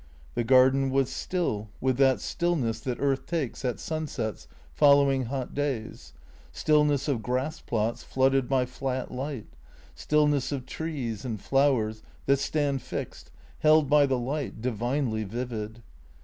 [0.33, 6.13] The garden was still, with that stillness that earth takes at sunsets following hot days;
[6.51, 9.55] stillness of grass plots flooded by flat light;
[9.93, 13.29] stillness of trees and flowers that stand fixed,
[13.59, 15.83] held by the light, divinely vivid.